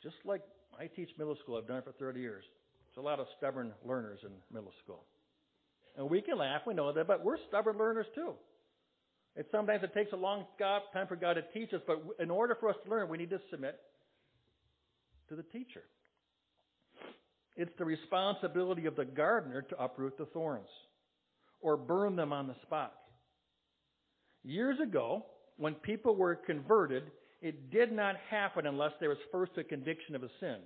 [0.02, 0.41] Just like
[0.80, 2.43] I teach middle school, I've done it for 30 years.
[2.88, 5.04] There's a lot of stubborn learners in middle school.
[5.97, 8.34] And we can laugh, we know that, but we're stubborn learners too.
[9.36, 12.56] It sometimes it takes a long time for God to teach us, but in order
[12.60, 13.79] for us to learn, we need to submit
[15.29, 15.84] to the teacher.
[17.56, 20.69] It's the responsibility of the gardener to uproot the thorns
[21.62, 22.93] or burn them on the spot.
[24.43, 25.25] Years ago,
[25.58, 27.03] when people were converted,
[27.41, 30.58] it did not happen unless there was first a conviction of a sin.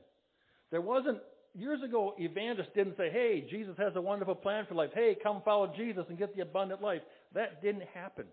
[0.72, 1.20] There wasn't,
[1.56, 4.92] years ago, evangelists didn't say, hey, Jesus has a wonderful plan for life.
[4.94, 7.02] Hey, come follow Jesus and get the abundant life.
[7.34, 8.26] That didn't happen.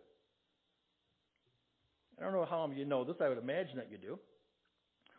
[2.19, 3.17] I don't know how you know this.
[3.21, 4.19] I would imagine that you do.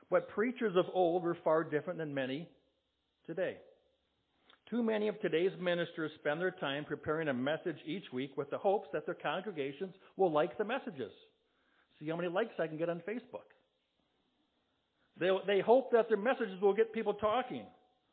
[0.09, 2.47] But preachers of old were far different than many
[3.25, 3.57] today.
[4.69, 8.57] Too many of today's ministers spend their time preparing a message each week with the
[8.57, 11.11] hopes that their congregations will like the messages.
[11.99, 13.45] See how many likes I can get on Facebook.
[15.17, 17.63] They, they hope that their messages will get people talking,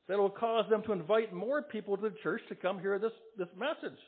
[0.09, 3.12] that will cause them to invite more people to the church to come hear this,
[3.38, 3.99] this message,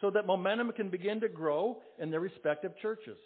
[0.00, 3.18] so that momentum can begin to grow in their respective churches.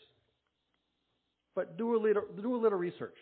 [1.54, 3.16] But do a little, do a little research.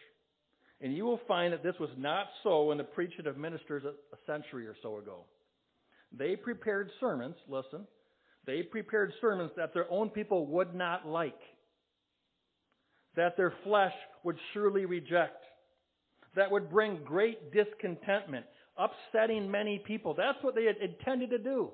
[0.81, 3.93] And you will find that this was not so in the preaching of ministers a,
[4.27, 5.25] century or so ago.
[6.17, 7.87] They prepared sermons, listen,
[8.47, 11.39] they prepared sermons that their own people would not like,
[13.17, 13.93] that their flesh
[14.25, 15.40] would surely reject,
[16.37, 20.15] that would bring great discontentment, upsetting many people.
[20.15, 21.71] That's what they had intended to do.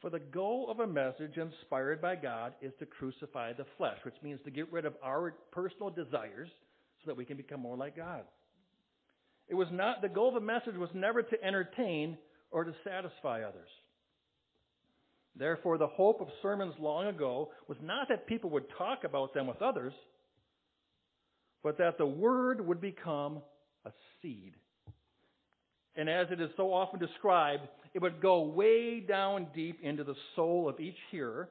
[0.00, 4.16] For the goal of a message inspired by God is to crucify the flesh, which
[4.22, 6.50] means to get rid of our personal desires
[7.04, 8.22] so that we can become more like God.
[9.48, 12.18] It was not, the goal of a message was never to entertain
[12.50, 13.68] or to satisfy others.
[15.36, 19.46] Therefore, the hope of sermons long ago was not that people would talk about them
[19.46, 19.92] with others,
[21.62, 23.40] but that the word would become
[23.84, 24.54] a seed.
[25.96, 27.62] And as it is so often described,
[27.94, 31.50] it would go way down deep into the soul of each hearer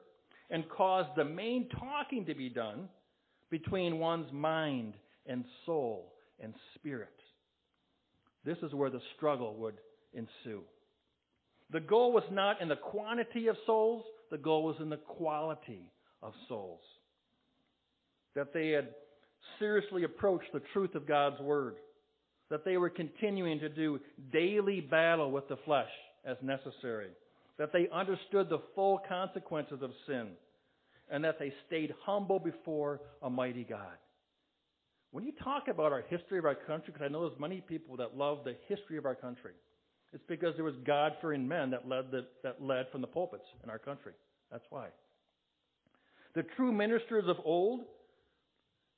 [0.50, 2.89] and cause the main talking to be done
[3.50, 4.93] between one's mind
[5.28, 7.10] and soul and spirit.
[8.43, 9.76] This is where the struggle would
[10.13, 10.62] ensue.
[11.71, 15.91] The goal was not in the quantity of souls, the goal was in the quality
[16.21, 16.82] of souls.
[18.36, 18.89] That they had
[19.60, 21.76] seriously approached the truth of God's Word.
[22.50, 24.00] That they were continuing to do
[24.32, 25.90] daily battle with the flesh
[26.26, 27.08] as necessary,
[27.58, 30.32] that they understood the full consequences of sin,
[31.10, 33.98] and that they stayed humble before a mighty God.
[35.12, 37.98] When you talk about our history of our country, because I know there's many people
[37.98, 39.54] that love the history of our country,
[40.14, 43.70] it's because there was God-fearing men that led, the, that led from the pulpits in
[43.70, 44.14] our country.
[44.52, 44.88] That's why.
[46.36, 47.82] The true ministers of old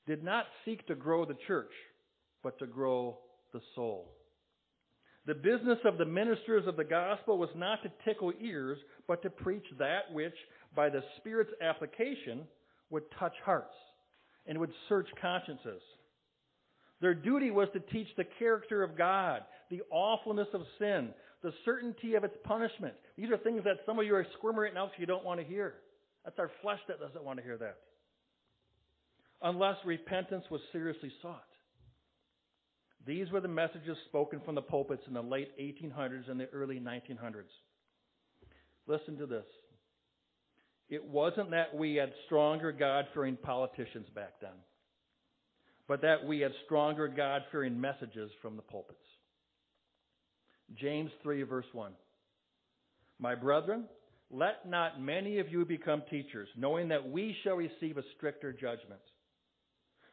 [0.07, 1.71] did not seek to grow the church,
[2.43, 3.17] but to grow
[3.53, 4.11] the soul.
[5.25, 9.29] The business of the ministers of the gospel was not to tickle ears, but to
[9.29, 10.35] preach that which,
[10.75, 12.41] by the Spirit's application,
[12.89, 13.75] would touch hearts
[14.45, 15.81] and would search consciences.
[16.99, 21.09] Their duty was to teach the character of God, the awfulness of sin,
[21.41, 22.93] the certainty of its punishment.
[23.17, 25.39] These are things that some of you are squirming right now because you don't want
[25.39, 25.75] to hear.
[26.25, 27.77] That's our flesh that doesn't want to hear that.
[29.43, 31.43] Unless repentance was seriously sought.
[33.05, 36.79] These were the messages spoken from the pulpits in the late 1800s and the early
[36.79, 37.51] 1900s.
[38.87, 39.45] Listen to this.
[40.89, 44.51] It wasn't that we had stronger God fearing politicians back then,
[45.87, 48.99] but that we had stronger God fearing messages from the pulpits.
[50.75, 51.91] James 3, verse 1.
[53.19, 53.85] My brethren,
[54.31, 59.01] let not many of you become teachers, knowing that we shall receive a stricter judgment.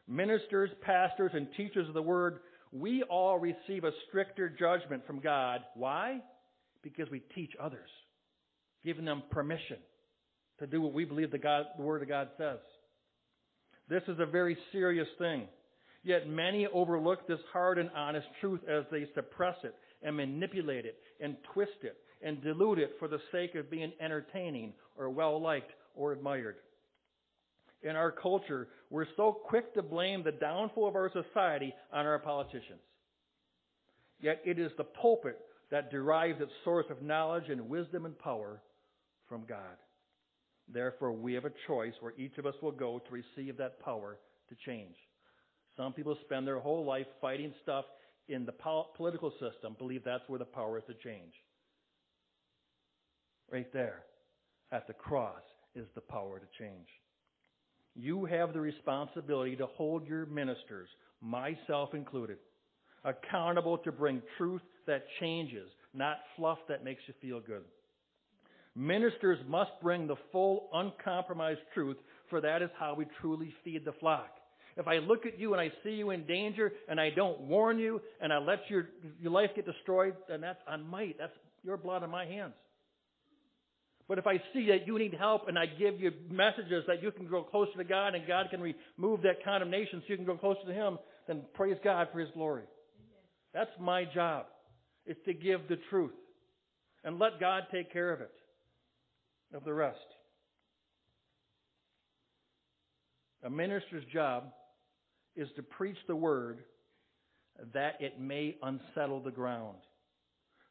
[0.09, 2.40] Ministers, pastors, and teachers of the word,
[2.72, 5.61] we all receive a stricter judgment from God.
[5.74, 6.20] Why?
[6.82, 7.88] Because we teach others,
[8.84, 9.78] giving them permission
[10.61, 12.59] to do what we believe the, God, the Word of God says.
[13.88, 15.48] This is a very serious thing.
[16.03, 20.96] Yet many overlook this hard and honest truth as they suppress it and manipulate it
[21.20, 25.72] and twist it and dilute it for the sake of being entertaining or well liked
[25.94, 26.57] or admired.
[27.83, 32.18] In our culture, we're so quick to blame the downfall of our society on our
[32.18, 32.81] politicians.
[34.20, 35.39] Yet it is the pulpit
[35.70, 38.61] that derives its source of knowledge and wisdom and power
[39.28, 39.78] from God.
[40.72, 44.18] Therefore, we have a choice where each of us will go to receive that power
[44.51, 44.95] to change.
[45.76, 47.87] Some people spend their whole life fighting stuff
[48.28, 48.55] in the
[48.97, 51.33] political system, believe that's where the power is to change.
[53.51, 54.03] Right there,
[54.70, 55.43] at the cross,
[55.74, 56.87] is the power to change.
[57.95, 60.88] You have the responsibility to hold your ministers,
[61.20, 62.38] myself included,
[63.05, 67.62] accountable to bring truth that changes, not fluff that makes you feel good.
[68.76, 71.97] Ministers must bring the full, uncompromised truth,
[72.28, 74.28] for that is how we truly feed the flock.
[74.76, 77.78] If I look at you and I see you in danger and I don't warn
[77.78, 78.88] you and I let your,
[79.20, 81.18] your life get destroyed, then that's on might.
[81.18, 81.32] That's
[81.64, 82.55] your blood on my hands.
[84.11, 87.12] But if I see that you need help and I give you messages that you
[87.12, 90.36] can grow closer to God and God can remove that condemnation so you can grow
[90.36, 90.98] closer to Him,
[91.28, 92.64] then praise God for His glory.
[93.54, 94.46] That's my job,
[95.06, 96.11] is to give the truth.
[97.04, 98.32] And let God take care of it,
[99.54, 99.98] of the rest.
[103.44, 104.46] A minister's job
[105.36, 106.58] is to preach the word
[107.74, 109.76] that it may unsettle the ground.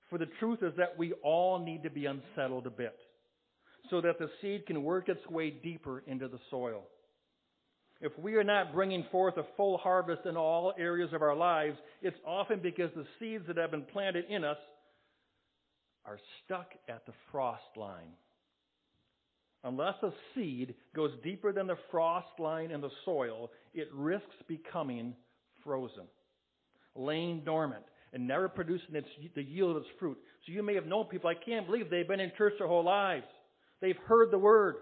[0.10, 2.98] For the truth is that we all need to be unsettled a bit
[3.90, 6.84] so that the seed can work its way deeper into the soil.
[8.02, 11.78] If we are not bringing forth a full harvest in all areas of our lives,
[12.02, 14.58] it's often because the seeds that have been planted in us
[16.06, 18.14] are stuck at the frost line.
[19.66, 25.14] Unless a seed goes deeper than the frost line in the soil, it risks becoming
[25.62, 26.06] frozen,
[26.96, 27.84] laying dormant,
[28.14, 30.18] and never producing its, the yield of its fruit.
[30.46, 32.86] So you may have known people, I can't believe they've been in church their whole
[32.86, 33.26] lives.
[33.82, 34.76] They've heard the word.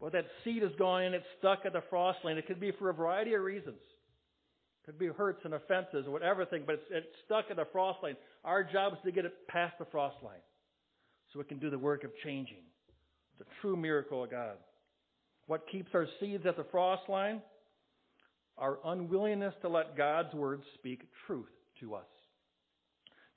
[0.00, 2.36] But that seed has gone in, it's stuck at the frost line.
[2.36, 3.78] It could be for a variety of reasons.
[3.78, 7.66] It could be hurts and offenses or whatever thing, but it's, it's stuck at the
[7.72, 8.16] frost line.
[8.44, 10.40] Our job is to get it past the frost line
[11.32, 12.64] so it can do the work of changing.
[13.38, 14.56] The true miracle of God.
[15.46, 17.40] What keeps our seeds at the frost line?
[18.58, 21.48] Our unwillingness to let God's word speak truth
[21.80, 22.06] to us.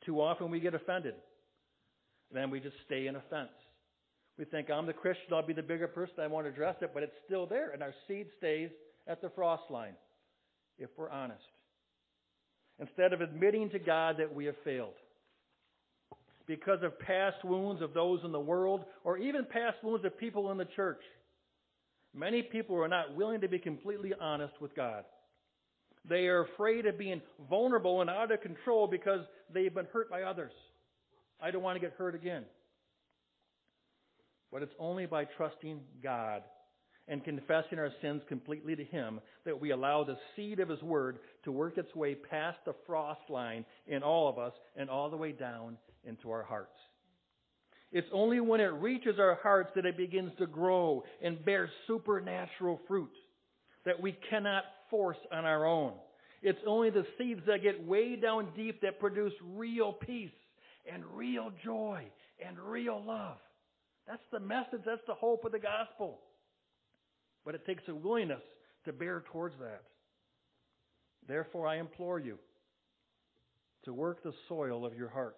[0.06, 1.14] Too often we get offended.
[2.30, 3.50] And then we just stay in offense.
[4.38, 7.04] We think, I'm the Christian, I'll be the bigger person, I won't address it, but
[7.04, 8.70] it's still there, and our seed stays
[9.08, 9.94] at the frost line,
[10.78, 11.40] if we're honest.
[12.80, 14.94] Instead of admitting to God that we have failed,
[16.48, 20.52] because of past wounds of those in the world, or even past wounds of people
[20.52, 21.02] in the church,
[22.14, 25.06] many people are not willing to be completely honest with God.
[26.08, 29.22] They are afraid of being vulnerable and out of control because
[29.54, 30.52] they've been hurt by others.
[31.42, 32.44] I don't want to get hurt again.
[34.56, 36.42] But it's only by trusting God
[37.10, 41.20] and confessing our sins completely to Him that we allow the seed of His Word
[41.44, 45.18] to work its way past the frost line in all of us and all the
[45.18, 45.76] way down
[46.06, 46.78] into our hearts.
[47.92, 52.80] It's only when it reaches our hearts that it begins to grow and bear supernatural
[52.88, 53.12] fruit
[53.84, 55.92] that we cannot force on our own.
[56.42, 60.32] It's only the seeds that get way down deep that produce real peace
[60.90, 62.06] and real joy
[62.40, 63.36] and real love.
[64.08, 66.20] That's the message, that's the hope of the gospel.
[67.44, 68.42] But it takes a willingness
[68.86, 69.82] to bear towards that.
[71.28, 72.38] Therefore, I implore you
[73.86, 75.38] to work the soil of your heart.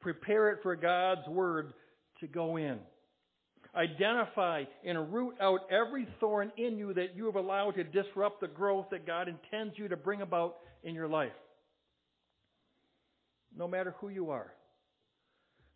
[0.00, 1.72] Prepare it for God's word
[2.20, 2.78] to go in.
[3.74, 8.48] Identify and root out every thorn in you that you have allowed to disrupt the
[8.48, 11.32] growth that God intends you to bring about in your life.
[13.56, 14.52] No matter who you are,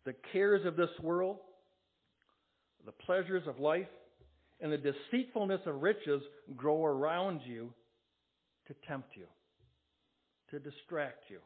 [0.05, 1.37] the cares of this world,
[2.85, 3.87] the pleasures of life
[4.59, 6.21] and the deceitfulness of riches
[6.55, 7.69] grow around you
[8.67, 9.25] to tempt you,
[10.51, 11.39] to distract you,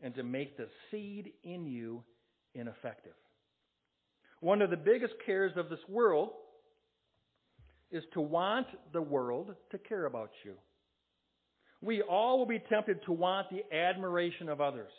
[0.00, 2.02] and to make the seed in you
[2.54, 3.12] ineffective.
[4.40, 6.30] One of the biggest cares of this world
[7.90, 10.54] is to want the world to care about you.
[11.80, 14.90] We all will be tempted to want the admiration of others.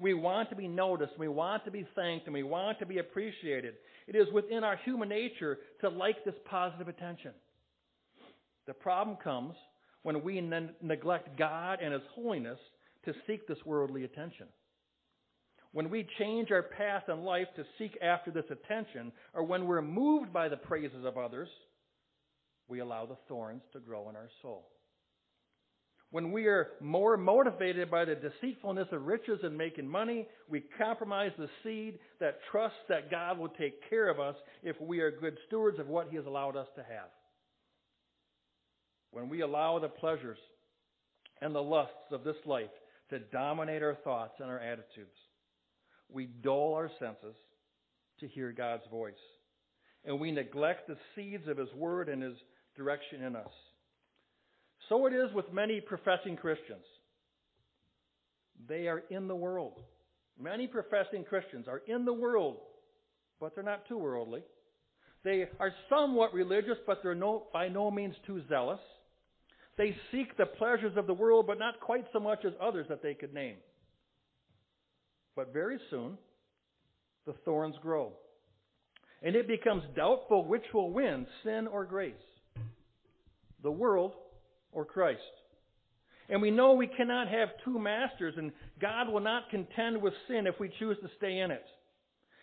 [0.00, 2.98] We want to be noticed, we want to be thanked, and we want to be
[2.98, 3.74] appreciated.
[4.06, 7.32] It is within our human nature to like this positive attention.
[8.66, 9.54] The problem comes
[10.02, 12.58] when we ne- neglect God and His holiness
[13.06, 14.46] to seek this worldly attention.
[15.72, 19.82] When we change our path in life to seek after this attention, or when we're
[19.82, 21.48] moved by the praises of others,
[22.68, 24.68] we allow the thorns to grow in our soul.
[26.10, 31.32] When we are more motivated by the deceitfulness of riches and making money, we compromise
[31.36, 35.36] the seed that trusts that God will take care of us if we are good
[35.46, 37.10] stewards of what He has allowed us to have.
[39.10, 40.38] When we allow the pleasures
[41.42, 42.70] and the lusts of this life
[43.10, 45.16] to dominate our thoughts and our attitudes,
[46.10, 47.36] we dull our senses
[48.20, 49.12] to hear God's voice.
[50.06, 52.36] And we neglect the seeds of His Word and His
[52.76, 53.52] direction in us.
[54.88, 56.84] So it is with many professing Christians.
[58.68, 59.80] They are in the world.
[60.40, 62.58] Many professing Christians are in the world,
[63.40, 64.42] but they're not too worldly.
[65.24, 68.80] They are somewhat religious, but they're no, by no means too zealous.
[69.76, 73.02] They seek the pleasures of the world, but not quite so much as others that
[73.02, 73.56] they could name.
[75.36, 76.18] But very soon,
[77.26, 78.12] the thorns grow.
[79.22, 82.14] And it becomes doubtful which will win, sin or grace.
[83.62, 84.14] The world
[84.72, 85.20] or Christ.
[86.28, 90.46] And we know we cannot have two masters, and God will not contend with sin
[90.46, 91.64] if we choose to stay in it.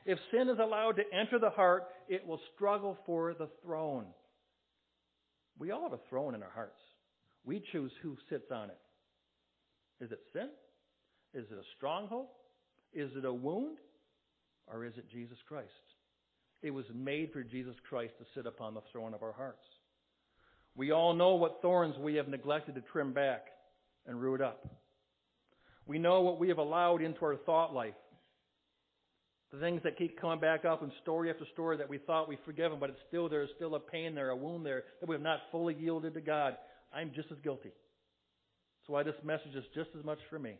[0.06, 4.06] If sin is allowed to enter the heart, it will struggle for the throne.
[5.58, 6.80] We all have a throne in our hearts.
[7.44, 8.78] We choose who sits on it.
[10.04, 10.50] Is it sin?
[11.34, 12.28] Is it a stronghold?
[12.94, 13.78] Is it a wound?
[14.68, 15.70] Or is it Jesus Christ?
[16.62, 19.64] It was made for Jesus Christ to sit upon the throne of our hearts.
[20.76, 23.46] We all know what thorns we have neglected to trim back
[24.06, 24.68] and root up.
[25.88, 27.94] We know what we have allowed into our thought life.
[29.52, 32.38] The things that keep coming back up in story after story that we thought we
[32.44, 35.16] forgiven, but it's still there, there's still a pain there, a wound there that we
[35.16, 36.58] have not fully yielded to God.
[36.94, 37.70] I'm just as guilty.
[37.70, 40.56] That's why this message is just as much for me.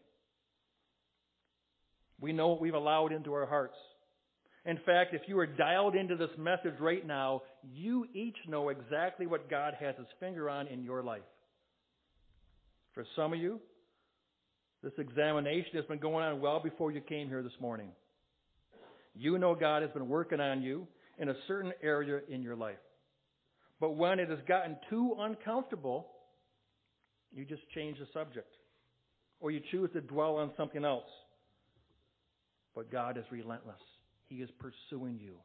[2.22, 3.76] We know what we've allowed into our hearts.
[4.66, 7.44] In fact, if you are dialed into this message right now,
[7.74, 11.22] you each know exactly what God has his finger on in your life.
[12.94, 13.60] For some of you,
[14.82, 17.90] this examination has been going on well before you came here this morning.
[19.14, 20.88] You know God has been working on you
[21.20, 22.76] in a certain area in your life.
[23.80, 26.08] But when it has gotten too uncomfortable,
[27.34, 28.52] you just change the subject.
[29.40, 31.10] Or you choose to dwell on something else.
[32.74, 33.76] But God is relentless.
[34.28, 35.36] He is pursuing you.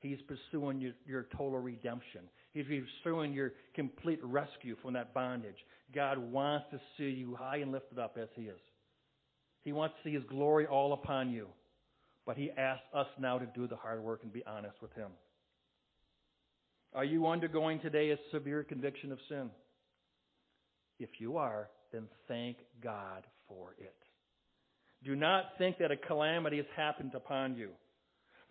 [0.00, 2.22] He's pursuing your, your, total redemption.
[2.52, 2.66] He's
[3.02, 5.56] pursuing your complete rescue from that bondage.
[5.92, 8.60] God wants to see you high and lifted up as He is.
[9.64, 11.48] He wants to see His glory all upon you.
[12.26, 15.10] But He asks us now to do the hard work and be honest with Him.
[16.94, 19.50] Are you undergoing today a severe conviction of sin?
[21.00, 23.94] If you are, then thank God for it.
[25.04, 27.70] Do not think that a calamity has happened upon you.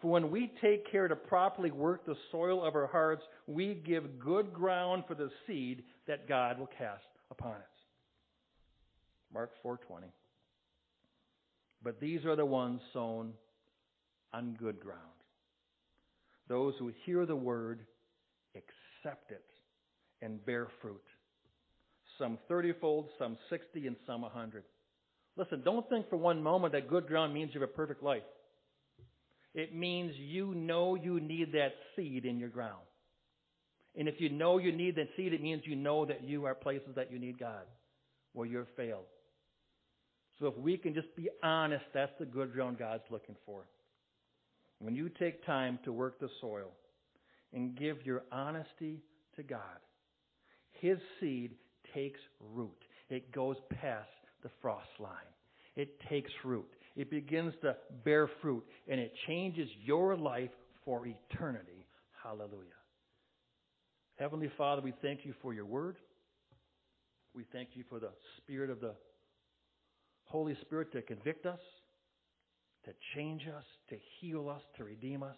[0.02, 4.20] For when we take care to properly work the soil of our hearts, we give
[4.20, 7.78] good ground for the seed that God will cast upon us.
[9.34, 10.12] Mark 4:20.
[11.84, 13.34] But these are the ones sown
[14.34, 15.02] on good ground.
[16.48, 17.86] Those who hear the word,
[18.56, 19.46] accept it,
[20.22, 21.04] and bear fruit.
[22.18, 24.64] Some 30 fold, some 60, and some 100.
[25.36, 28.24] Listen, don't think for one moment that good ground means you have a perfect life.
[29.58, 32.86] It means you know you need that seed in your ground.
[33.96, 36.54] And if you know you need that seed, it means you know that you are
[36.54, 37.64] places that you need God,
[38.34, 39.08] where you've failed.
[40.40, 43.64] So if we can just be honest, that's the good ground God's looking for.
[44.78, 46.70] When you take time to work the soil
[47.52, 49.02] and give your honesty
[49.38, 49.60] to God,
[50.82, 51.56] His seed
[51.96, 52.20] takes
[52.54, 52.78] root.
[53.10, 54.08] It goes past
[54.44, 55.34] the frost line.
[55.76, 60.50] It takes root it begins to bear fruit, and it changes your life
[60.84, 61.86] for eternity.
[62.24, 62.74] Hallelujah.
[64.18, 65.98] Heavenly Father, we thank you for your word.
[67.36, 68.96] We thank you for the Spirit of the
[70.24, 71.60] Holy Spirit to convict us,
[72.86, 75.38] to change us, to heal us, to redeem us.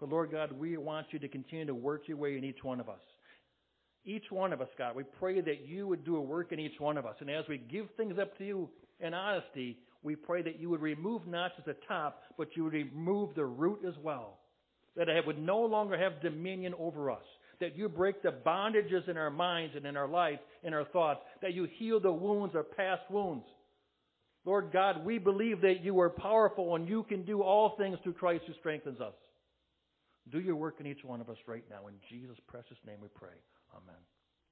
[0.00, 2.80] But Lord God, we want you to continue to work your way in each one
[2.80, 3.00] of us.
[4.04, 6.80] Each one of us, God, we pray that you would do a work in each
[6.80, 7.16] one of us.
[7.20, 8.70] And as we give things up to you
[9.00, 12.72] in honesty, we pray that you would remove not just the top, but you would
[12.72, 14.38] remove the root as well.
[14.96, 17.24] That it would no longer have dominion over us.
[17.60, 21.20] That you break the bondages in our minds and in our life, in our thoughts.
[21.42, 23.44] That you heal the wounds of past wounds.
[24.44, 28.14] Lord God, we believe that you are powerful and you can do all things through
[28.14, 29.14] Christ who strengthens us.
[30.30, 31.86] Do your work in each one of us right now.
[31.88, 33.34] In Jesus' precious name we pray.
[33.74, 33.96] Amen.